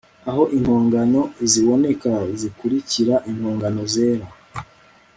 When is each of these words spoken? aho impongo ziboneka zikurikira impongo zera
aho 0.29 0.43
impongo 0.57 0.97
ziboneka 1.51 2.11
zikurikira 2.39 3.15
impongo 3.31 3.65
zera 3.93 4.25